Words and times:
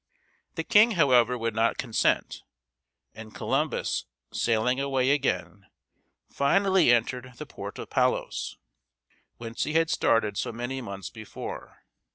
The 0.55 0.63
king, 0.63 0.93
however, 0.93 1.37
would 1.37 1.53
not 1.53 1.77
consent, 1.77 2.41
and 3.13 3.35
Columbus, 3.35 4.05
sailing 4.33 4.79
away 4.79 5.11
again, 5.11 5.67
finally 6.27 6.91
entered 6.91 7.33
the 7.37 7.45
port 7.45 7.77
of 7.77 7.91
Palos, 7.91 8.57
whence 9.37 9.63
he 9.63 9.73
had 9.73 9.91
started 9.91 10.37
so 10.37 10.51
many 10.51 10.81
months 10.81 11.11
before. 11.11 11.83